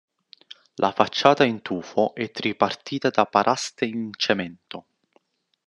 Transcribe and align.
La 0.77 0.91
facciata 0.91 1.43
in 1.43 1.61
tufo 1.61 2.15
è 2.15 2.31
tripartita 2.31 3.11
da 3.11 3.25
paraste 3.27 3.85
in 3.85 4.09
cemento. 4.17 4.85